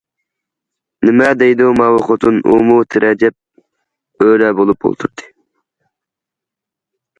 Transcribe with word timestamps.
‹نېمە 1.09 1.27
دەيدۇ 1.41 1.67
ماۋۇ 1.79 1.99
خوتۇن› 2.07 2.39
ئۇمۇ 2.55 2.79
تىرەجەپ 2.95 4.25
ئۆرە 4.27 4.51
بولۇپ 4.63 4.91
ئولتۇردى. 4.91 5.31